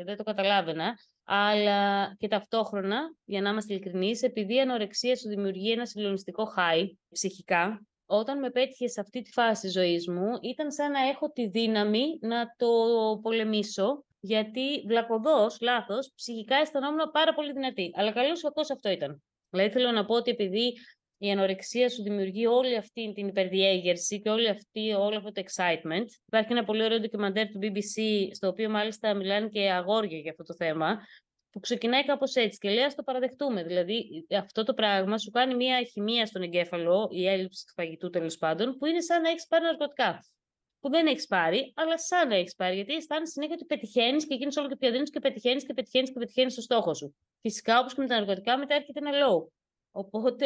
[0.06, 0.98] δεν το καταλάβαινα.
[1.32, 6.86] Αλλά και ταυτόχρονα, για να είμαστε ειλικρινείς, επειδή η ανορεξία σου δημιουργεί ένα συγκλονιστικό high
[7.10, 11.32] ψυχικά, όταν με πέτυχες σε αυτή τη φάση της ζωής μου, ήταν σαν να έχω
[11.32, 12.68] τη δύναμη να το
[13.22, 17.92] πολεμήσω, γιατί βλακωδώς, λάθος, ψυχικά αισθανόμουν πάρα πολύ δυνατή.
[17.96, 19.24] Αλλά καλώς κακώς αυτό ήταν.
[19.50, 20.74] Δηλαδή θέλω να πω ότι επειδή
[21.22, 26.06] η ανορεξία σου δημιουργεί όλη αυτή την υπερδιέγερση και όλη αυτή, όλο αυτό το excitement.
[26.26, 30.44] Υπάρχει ένα πολύ ωραίο ντοκιμαντέρ του BBC, στο οποίο μάλιστα μιλάνε και αγόρια για αυτό
[30.44, 31.00] το θέμα,
[31.52, 33.64] που ξεκινάει κάπως έτσι και λέει: Α το παραδεχτούμε.
[33.64, 38.38] Δηλαδή, αυτό το πράγμα σου κάνει μια χημεία στον εγκέφαλο, η έλλειψη του φαγητού τέλος
[38.38, 40.26] πάντων, που είναι σαν να έχεις πάρει ναρκωτικά.
[40.80, 42.76] Που δεν έχεις πάρει, αλλά σαν να έχεις πάρει.
[42.76, 46.12] Γιατί αισθάνεσαι συνέχεια ότι πετυχαίνεις και γίνεις όλο και πιο αδύνατο και πετυχαίνεις και πετυχαίνεις
[46.12, 47.16] και πετυχαίνεις στο στόχο σου.
[47.42, 49.59] Φυσικά, όπως και με τα ναρκωτικά, μετά έρχεται ένα low.
[49.92, 50.46] Οπότε,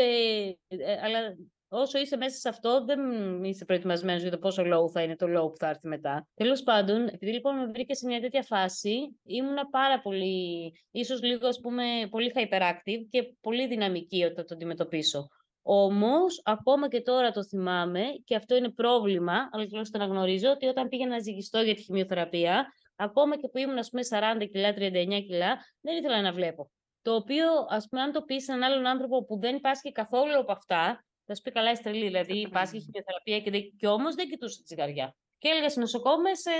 [0.67, 1.35] ε, αλλά
[1.67, 2.99] όσο είσαι μέσα σε αυτό, δεν
[3.43, 6.27] είσαι προετοιμασμένος για το πόσο low θα είναι το low που θα έρθει μετά.
[6.33, 11.47] Τέλος πάντων, επειδή λοιπόν με βρήκες σε μια τέτοια φάση, ήμουνα πάρα πολύ, ίσως λίγο
[11.47, 15.27] ας πούμε, πολύ hyperactive και πολύ δυναμική όταν το αντιμετωπίσω.
[15.65, 20.65] Όμως, ακόμα και τώρα το θυμάμαι και αυτό είναι πρόβλημα, αλλά τουλάχιστον να γνωρίζω ότι
[20.65, 24.73] όταν πήγαινα να ζυγιστώ για τη χημειοθεραπεία, ακόμα και που ήμουν ας πούμε 40 κιλά,
[24.73, 26.71] 39 κιλά, δεν ήθελα να βλέπω.
[27.03, 30.39] Το οποίο, ας πούμε, αν το πεις σε έναν άλλον άνθρωπο που δεν υπάρχει καθόλου
[30.39, 32.05] από αυτά, θα σου πει καλά, είσαι τρελή.
[32.05, 33.61] Δηλαδή, υπάρχει χημειοθεραπεία και, δεν...
[33.77, 35.15] και όμως δεν κοιτούσε τη ζυγαριά.
[35.37, 36.51] Και έλεγα στι νοσοκόμες, ε,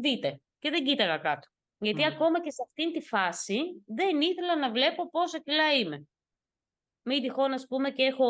[0.00, 0.40] δείτε.
[0.58, 1.48] Και δεν κοίταγα κάτω.
[1.78, 6.06] Γιατί ακόμα και σε αυτήν τη φάση δεν ήθελα να βλέπω πόσα κιλά είμαι.
[7.02, 8.26] Μην τυχόν, ας πούμε, και έχω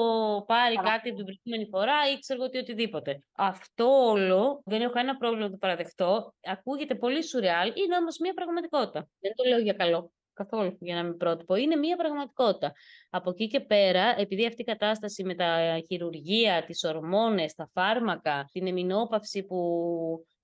[0.47, 3.25] πάρει κάτι από την προηγούμενη φορά ή ξέρω ότι οτιδήποτε.
[3.33, 6.35] Αυτό όλο δεν έχω κανένα πρόβλημα να το παραδεχτώ.
[6.43, 9.09] Ακούγεται πολύ σουρεάλ, είναι όμως μια πραγματικότητα.
[9.21, 11.55] Δεν το λέω για καλό καθόλου για να μην πρότυπο.
[11.55, 12.73] Είναι μια πραγματικότητα.
[13.11, 18.49] Από εκεί και πέρα, επειδή αυτή η κατάσταση με τα χειρουργία, τις ορμόνες, τα φάρμακα,
[18.53, 19.59] την εμεινόπαυση που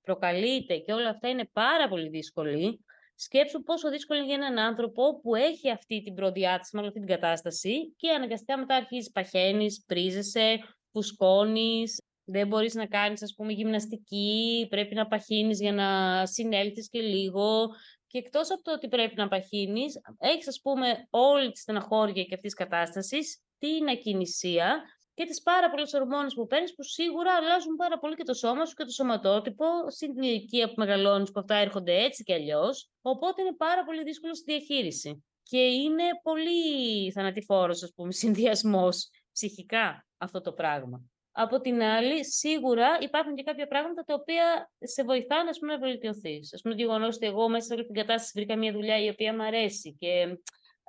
[0.02, 5.20] προκαλείται και όλα αυτά είναι πάρα πολύ δύσκολη, σκέψου πόσο δύσκολο είναι για έναν άνθρωπο
[5.20, 10.58] που έχει αυτή την προδιάθεση με αυτή την κατάσταση και αναγκαστικά μετά αρχίζεις παχαίνεις, πρίζεσαι,
[10.92, 17.00] φουσκώνεις, δεν μπορείς να κάνεις ας πούμε γυμναστική, πρέπει να παχύνεις για να συνέλθεις και
[17.00, 17.68] λίγο,
[18.08, 22.34] και εκτός από το ότι πρέπει να παχύνεις, έχεις, ας πούμε, όλη τη στεναχώρια και
[22.34, 24.82] αυτής της κατάστασης, την ακινησία
[25.14, 28.64] και τις πάρα πολλές ορμόνες που παίρνεις, που σίγουρα αλλάζουν πάρα πολύ και το σώμα
[28.64, 32.90] σου και το σωματότυπο, στην ηλικία που μεγαλώνεις, που αυτά έρχονται έτσι και αλλιώς.
[33.00, 35.24] Οπότε είναι πάρα πολύ δύσκολο στη διαχείριση.
[35.42, 41.10] Και είναι πολύ θανατηφόρος, ας πούμε, συνδυασμός ψυχικά αυτό το πράγμα.
[41.40, 46.54] Από την άλλη, σίγουρα υπάρχουν και κάποια πράγματα τα οποία σε βοηθάνε πούμε, να βελτιωθείς.
[46.54, 49.08] Α πούμε, το γεγονός ότι εγώ μέσα σε όλη την κατάσταση βρήκα μια δουλειά η
[49.08, 50.38] οποία μου αρέσει και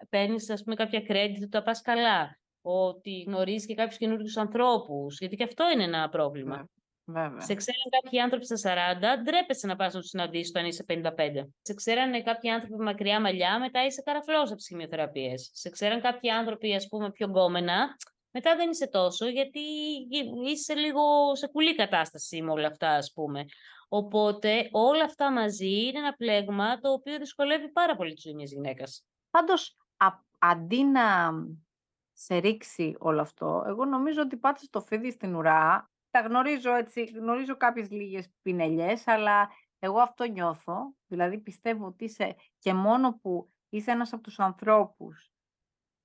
[0.09, 2.39] παίρνεις κάποια credit ότι τα πας καλά.
[2.61, 5.17] Ότι γνωρίζεις και κάποιους καινούριους ανθρώπους.
[5.19, 6.69] Γιατί και αυτό είναι ένα πρόβλημα.
[7.03, 7.39] Ναι, βέβαια.
[7.39, 11.49] Σε ξέρουν κάποιοι άνθρωποι στα 40, ντρέπεσαι να πας να τους συναντήσεις όταν είσαι 55.
[11.61, 15.49] Σε ξέραν κάποιοι άνθρωποι με μακριά μαλλιά, μετά είσαι καραφλός από τις χημειοθεραπείες.
[15.53, 17.95] Σε ξέραν κάποιοι άνθρωποι, ας πούμε, πιο γκόμενα,
[18.31, 19.59] μετά δεν είσαι τόσο, γιατί
[20.45, 23.45] είσαι λίγο σε κουλή κατάσταση με όλα αυτά, ας πούμε.
[23.87, 28.51] Οπότε όλα αυτά μαζί είναι ένα πλέγμα το οποίο δυσκολεύει πάρα πολύ τη ζωή μιας
[28.51, 29.05] γυναίκας.
[29.29, 29.77] Πάντως,
[30.39, 31.31] αντί να
[32.13, 35.91] σε ρίξει όλο αυτό, εγώ νομίζω ότι πάτησε το φίδι στην ουρά.
[36.09, 40.93] Τα γνωρίζω έτσι, γνωρίζω κάποιες λίγες πινελιές, αλλά εγώ αυτό νιώθω.
[41.07, 45.31] Δηλαδή πιστεύω ότι είσαι και μόνο που είσαι ένας από τους ανθρώπους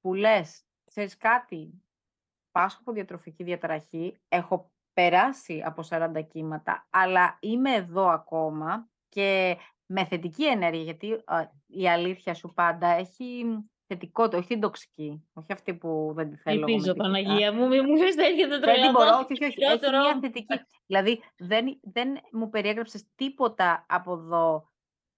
[0.00, 1.83] που λες, ξέρεις κάτι,
[2.54, 10.04] πάσχω από διατροφική διαταραχή, έχω περάσει από 40 κύματα, αλλά είμαι εδώ ακόμα και με
[10.04, 11.24] θετική ενέργεια, γιατί
[11.66, 13.44] η αλήθεια σου πάντα έχει
[13.86, 16.58] θετικό, το, όχι την τοξική, όχι αυτή που δεν τη θέλω.
[16.58, 20.18] Ελπίζω, Παναγία μου, μην μου λες τέτοια το Δεν την μπορώ, όχι, όχι, έχει μια
[20.20, 20.54] θετική.
[20.86, 24.72] δηλαδή, δεν, δεν μου περιέγραψες τίποτα από εδώ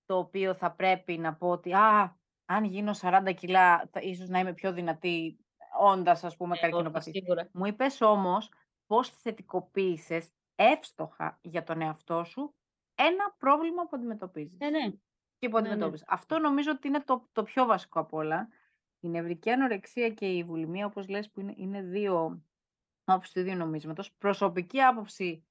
[0.07, 4.39] το οποίο θα πρέπει να πω ότι α, αν γίνω 40 κιλά, θα, ίσως να
[4.39, 5.46] είμαι πιο δυνατή
[5.87, 7.23] όντα, ας πούμε, καρκινοπαθής.
[7.53, 8.51] Μου είπες όμως
[8.87, 12.55] πώς θετικοποίησες εύστοχα για τον εαυτό σου
[12.95, 14.59] ένα πρόβλημα που αντιμετωπίζεις.
[14.59, 14.93] Ναι, ναι.
[15.39, 15.91] Και που ναι, ναι.
[16.07, 18.49] Αυτό νομίζω ότι είναι το, το πιο βασικό από όλα.
[19.01, 22.45] Η νευρική ανορεξία και η βουλημία, όπως λες, που είναι, είναι δύο
[23.05, 24.13] άποψη του ίδιου νομίσματος.
[24.13, 25.47] Προσωπική άποψη,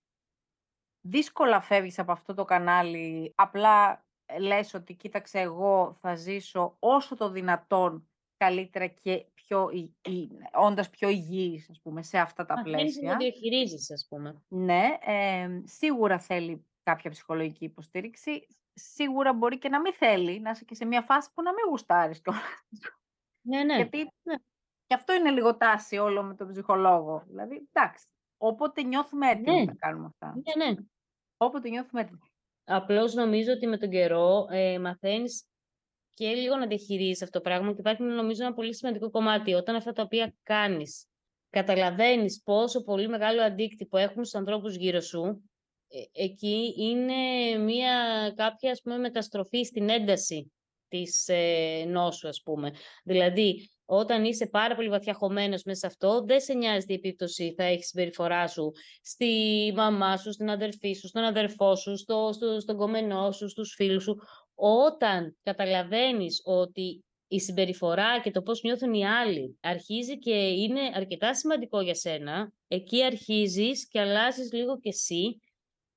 [1.02, 4.06] δύσκολα φεύγεις από αυτό το κανάλι, απλά
[4.40, 8.10] λες ότι κοίταξε εγώ θα ζήσω όσο το δυνατόν
[8.46, 9.70] καλύτερα και πιο,
[10.54, 13.12] όντας πιο υγιής, ας πούμε, σε αυτά τα πλαίσια.
[13.12, 14.42] να διαχειρίζεις, ας πούμε.
[14.48, 18.48] Ναι, ε, σίγουρα θέλει κάποια ψυχολογική υποστήριξη.
[18.74, 21.64] Σίγουρα μπορεί και να μην θέλει, να είσαι και σε μια φάση που να μην
[21.70, 22.22] γουστάρεις
[23.42, 23.76] Ναι, ναι.
[23.76, 24.36] Γιατί ναι.
[24.88, 27.24] και αυτό είναι λίγο τάση όλο με τον ψυχολόγο.
[27.28, 28.06] Δηλαδή, εντάξει,
[28.38, 29.64] όποτε νιώθουμε έτοιμοι ναι.
[29.64, 30.36] να κάνουμε αυτά.
[30.36, 30.76] Ναι, ναι.
[31.38, 32.20] Όποτε νιώθουμε έτοιμοι.
[32.64, 35.48] Απλώς νομίζω ότι με τον καιρό ε, μαθαίνεις
[36.16, 37.74] και λίγο να διαχειρίζει αυτό το πράγμα.
[37.74, 39.54] Και υπάρχει, νομίζω, ένα πολύ σημαντικό κομμάτι.
[39.54, 41.08] Όταν αυτά τα οποία κάνεις
[41.50, 45.50] καταλαβαίνεις πόσο πολύ μεγάλο αντίκτυπο έχουν στους ανθρώπους γύρω σου,
[45.88, 47.16] ε, εκεί είναι
[47.58, 47.94] μια
[48.36, 50.52] κάποια ας πούμε, μεταστροφή στην ένταση
[50.88, 52.72] της ε, νόσου, ας πούμε.
[53.04, 57.54] Δηλαδή, όταν είσαι πάρα πολύ βαθιά χωμένος μέσα σε αυτό, δεν σε νοιάζει τι επίπτωση
[57.58, 62.60] θα έχει συμπεριφορά σου στη μαμά σου, στην αδερφή σου, στον αδερφό σου, στο, στο,
[62.60, 64.18] στον κομμένο σου, στους φίλους σου.
[64.56, 71.36] Όταν καταλαβαίνεις ότι η συμπεριφορά και το πώς νιώθουν οι άλλοι αρχίζει και είναι αρκετά
[71.36, 75.40] σημαντικό για σένα, εκεί αρχίζεις και αλλάζεις λίγο κι εσύ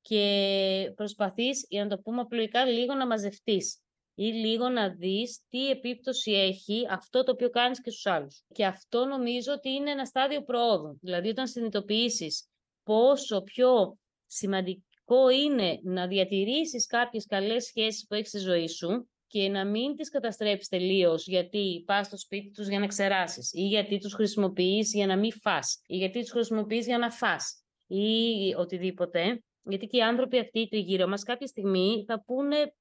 [0.01, 3.83] και προσπαθείς, για να το πούμε απλοϊκά, λίγο να μαζευτείς
[4.15, 8.45] ή λίγο να δεις τι επίπτωση έχει αυτό το οποίο κάνεις και στους άλλους.
[8.55, 10.99] Και αυτό νομίζω ότι είναι ένα στάδιο προόδου.
[11.01, 12.49] Δηλαδή όταν συνειδητοποιήσεις
[12.83, 13.99] πόσο πιο
[15.09, 19.97] σημαντικό είναι να διατηρήσεις κάποιες καλές σχέσεις που έχεις στη ζωή σου και να μην
[19.97, 24.93] τις καταστρέψεις τελείως γιατί πας στο σπίτι τους για να ξεράσεις ή γιατί τους χρησιμοποιείς
[24.95, 28.07] για να μην φας ή γιατί τους χρησιμοποιείς για να φας ή
[28.57, 29.43] οτιδήποτε.
[29.63, 32.73] Γιατί και οι άνθρωποι αυτοί τριγύρω μας κάποια στιγμή θα πούνε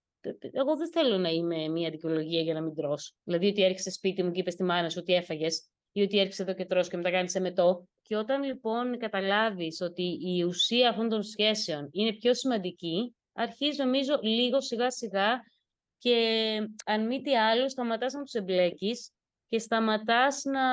[0.51, 3.15] εγώ δεν θέλω να είμαι μια δικαιολογία για να μην τρως.
[3.23, 6.41] Δηλαδή ότι έρχεσαι σπίτι μου και είπες στη μάνα σου ότι έφαγες ή ότι έρχεσαι
[6.41, 7.87] εδώ και τρως και μετά κάνεις εμετό.
[8.01, 14.19] Και όταν λοιπόν καταλάβεις ότι η ουσία αυτών των σχέσεων είναι πιο σημαντική, αρχίζεις νομίζω
[14.21, 15.41] λίγο σιγά σιγά
[15.97, 16.15] και
[16.85, 19.11] αν μη τι άλλο σταματάς να τους εμπλέκεις
[19.47, 20.63] και σταματάς να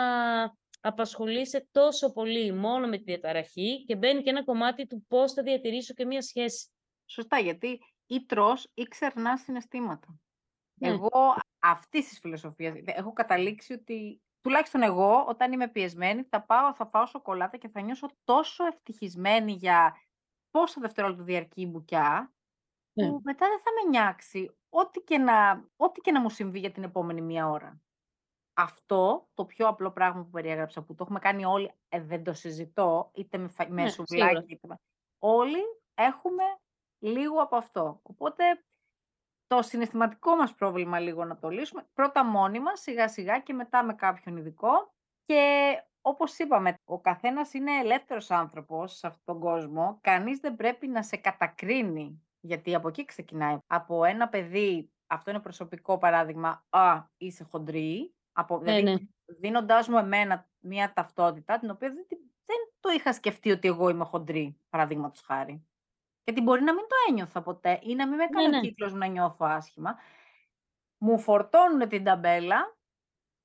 [0.80, 5.42] απασχολείσαι τόσο πολύ μόνο με τη διαταραχή και μπαίνει και ένα κομμάτι του πώς θα
[5.42, 6.68] διατηρήσω και μία σχέση.
[7.06, 10.18] Σωστά, γιατί ή τρως ή ξερνάς συναισθήματα.
[10.74, 10.88] Ναι.
[10.88, 11.10] Εγώ
[11.58, 17.06] αυτής της φιλοσοφίας έχω καταλήξει ότι τουλάχιστον εγώ όταν είμαι πιεσμένη θα πάω, θα φάω
[17.06, 19.96] σοκολάτα και θα νιώσω τόσο ευτυχισμένη για
[20.50, 22.32] πόσο δευτερόλεπτο διαρκεί η μπουκιά
[22.92, 23.08] ναι.
[23.08, 26.70] που μετά δεν θα με νιάξει ό,τι και, να, ό,τι και να μου συμβεί για
[26.70, 27.80] την επόμενη μία ώρα.
[28.54, 32.32] Αυτό το πιο απλό πράγμα που περιέγραψα, που το έχουμε κάνει όλοι, ε, δεν το
[32.32, 34.78] συζητώ, είτε με, με ναι, σουβλάκι, είτε
[35.18, 35.62] Όλοι
[35.94, 36.42] έχουμε
[36.98, 38.00] λίγο από αυτό.
[38.02, 38.64] Οπότε
[39.56, 41.86] το συναισθηματικό μας πρόβλημα λίγο να το λύσουμε.
[41.94, 44.92] Πρώτα μόνοι μας, σιγά σιγά και μετά με κάποιον ειδικό.
[45.24, 45.42] Και
[46.00, 49.98] όπως είπαμε, ο καθένας είναι ελεύθερος άνθρωπος σε αυτόν τον κόσμο.
[50.00, 53.58] Κανείς δεν πρέπει να σε κατακρίνει, γιατί από εκεί ξεκινάει.
[53.66, 59.36] Από ένα παιδί, αυτό είναι προσωπικό παράδειγμα, «Α, είσαι χοντρή», από, ναι, δηλαδή, ναι.
[59.38, 62.06] δίνοντάς μου εμένα μια ταυτότητα, την οποία δεν,
[62.44, 65.66] δεν το είχα σκεφτεί ότι εγώ είμαι χοντρή, παραδείγματος χάρη.
[66.24, 68.60] Γιατί μπορεί να μην το ένιωθα ποτέ ή να μην με έκανε ναι, ναι.
[68.60, 69.96] κύκλος να νιώθω άσχημα.
[70.98, 72.76] Μου φορτώνουν την ταμπέλα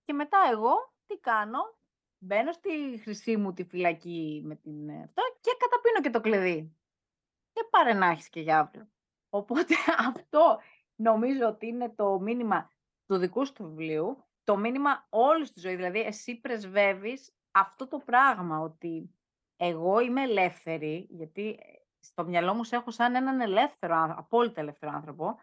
[0.05, 1.77] και μετά εγώ τι κάνω.
[2.21, 6.77] Μπαίνω στη χρυσή μου τη φυλακή με την ε, αυτό και καταπίνω και το κλειδί.
[7.51, 8.89] Και πάρε να έχεις και για αύριο.
[9.29, 9.75] Οπότε
[10.15, 10.59] αυτό
[10.95, 12.71] νομίζω ότι είναι το μήνυμα
[13.05, 15.75] του δικού σου βιβλίου, το μήνυμα όλης της ζωής.
[15.75, 19.15] Δηλαδή, εσύ πρεσβεύεις αυτό το πράγμα, ότι
[19.57, 21.59] εγώ είμαι ελεύθερη, γιατί
[21.99, 25.37] στο μυαλό μου σε έχω σαν έναν ελεύθερο, απόλυτα ελεύθερο άνθρωπο,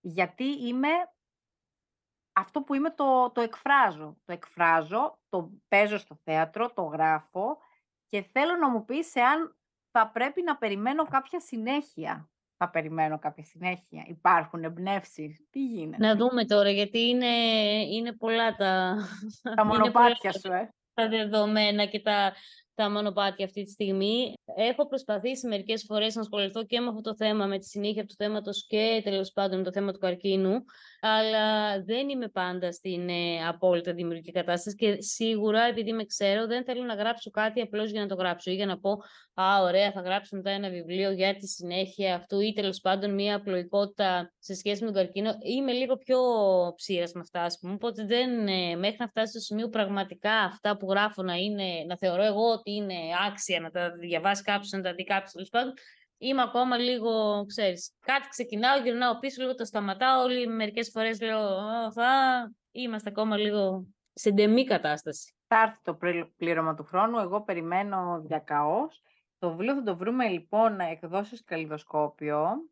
[0.00, 0.88] γιατί είμαι
[2.32, 4.16] αυτό που είμαι το, το εκφράζω.
[4.24, 7.58] Το εκφράζω, το παίζω στο θέατρο, το γράφω
[8.06, 9.56] και θέλω να μου πεις εάν
[9.90, 12.30] θα πρέπει να περιμένω κάποια συνέχεια.
[12.56, 14.04] Θα περιμένω κάποια συνέχεια.
[14.08, 15.46] Υπάρχουν εμπνεύσεις.
[15.50, 17.26] Τι γίνεται; Να δούμε τώρα, γιατί είναι,
[17.90, 18.96] είναι πολλά τα...
[19.54, 20.68] Τα μονοπάτια σου, ε.
[20.94, 22.32] Τα δεδομένα και τα,
[22.78, 24.32] τα μονοπάτια αυτή τη στιγμή.
[24.56, 28.14] Έχω προσπαθήσει μερικές φορές να ασχοληθώ και με αυτό το θέμα, με τη συνέχεια του
[28.18, 30.64] θέματος και τέλος πάντων με το θέμα του καρκίνου,
[31.00, 36.64] αλλά δεν είμαι πάντα στην ε, απόλυτα δημιουργική κατάσταση και σίγουρα, επειδή με ξέρω, δεν
[36.64, 38.98] θέλω να γράψω κάτι απλώς για να το γράψω ή για να πω
[39.40, 43.36] Α, ωραία, θα γράψω μετά ένα βιβλίο για τη συνέχεια αυτού ή τέλος πάντων μια
[43.36, 45.30] απλοϊκότητα σε σχέση με τον καρκίνο.
[45.42, 46.18] Είμαι λίγο πιο
[46.76, 47.72] ψήρας με αυτά, ας πούμε.
[47.72, 51.96] Οπότε δεν, ε, μέχρι να φτάσει στο σημείο πραγματικά αυτά που γράφω να, είναι, να
[51.96, 52.94] θεωρώ εγώ ότι είναι
[53.28, 55.72] άξια να τα διαβάσει κάποιος, να τα δει κάποιος τέλος πάντων.
[56.18, 61.48] Είμαι ακόμα λίγο, ξέρεις, κάτι ξεκινάω, γυρνάω πίσω, λίγο το σταματάω, όλοι μερικές φορές λέω,
[61.92, 62.10] θα,
[62.70, 65.34] είμαστε ακόμα λίγο σε ντεμή κατάσταση.
[65.46, 65.98] Θα έρθει το
[66.36, 69.02] πλήρωμα του χρόνου, εγώ περιμένω διακαώς.
[69.38, 72.70] Το βιβλίο θα το βρούμε λοιπόν εκδόσεις καλλιδοσκόπιο.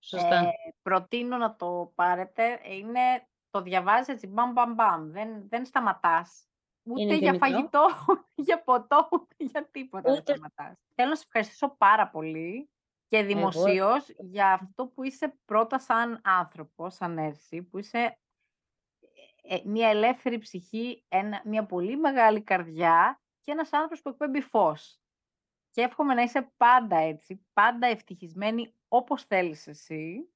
[0.00, 0.36] Σωστά.
[0.36, 0.50] Ε,
[0.82, 2.60] προτείνω να το πάρετε.
[2.62, 5.10] Είναι, το διαβάζεις έτσι μπαμ μπαμ μπαμ.
[5.10, 6.47] Δεν, δεν σταματάς.
[6.88, 7.86] Ούτε για φαγητό,
[8.46, 10.22] για ποτό, ούτε για τίποτα ούτε...
[10.24, 10.78] δεν σταματάς.
[10.94, 12.70] Θέλω να σε ευχαριστήσω πάρα πολύ
[13.08, 18.18] και δημοσίως για αυτό που είσαι πρώτα σαν άνθρωπος, σαν Έρση, που είσαι
[19.42, 25.00] ε, μια ελεύθερη ψυχή, ένα, μια πολύ μεγάλη καρδιά και ένας άνθρωπος που εκπέμπει φως.
[25.70, 30.32] Και εύχομαι να είσαι πάντα έτσι, πάντα ευτυχισμένη όπως θέλεις εσύ.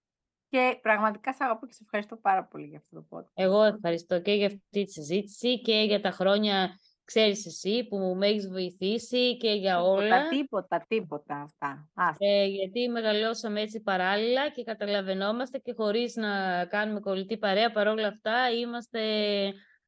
[0.52, 3.32] Και πραγματικά σε αγαπώ και σε ευχαριστώ πάρα πολύ για αυτό το podcast.
[3.34, 8.26] Εγώ ευχαριστώ και για αυτή τη συζήτηση και για τα χρόνια ξέρεις εσύ που με
[8.26, 10.28] έχεις βοηθήσει και για τίποτα, όλα.
[10.28, 11.88] Τίποτα, τίποτα αυτά.
[12.18, 18.50] Ε, γιατί μεγαλώσαμε έτσι παράλληλα και καταλαβαίνόμαστε και χωρίς να κάνουμε κολλητή παρέα, παρόλα αυτά
[18.50, 19.00] είμαστε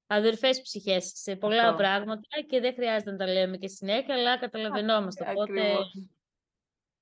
[0.07, 5.27] αδερφές ψυχές σε πολλά πράγματα και δεν χρειάζεται να τα λέμε και συνέχεια, αλλά καταλαβαίνόμαστε.
[5.31, 5.61] Οπότε,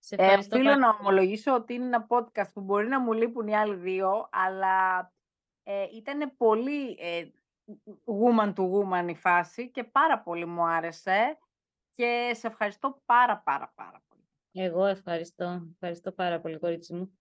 [0.05, 3.57] σε ε, οφείλω να ομολογήσω ότι είναι ένα podcast που μπορεί να μου λείπουν οι
[3.57, 5.13] άλλοι δύο, αλλά
[5.63, 7.25] ε, ήταν πολύ ε,
[8.05, 11.39] woman to woman η φάση και πάρα πολύ μου άρεσε
[11.91, 14.67] και σε ευχαριστώ πάρα πάρα πάρα πολύ.
[14.67, 15.69] Εγώ ευχαριστώ.
[15.73, 17.13] Ευχαριστώ πάρα πολύ, κορίτσι μου.